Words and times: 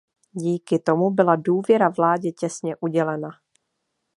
Díky 0.33 0.79
tomu 0.79 1.11
byla 1.11 1.35
důvěra 1.35 1.89
vládě 1.89 2.31
těsně 2.31 2.75
udělena. 2.75 3.29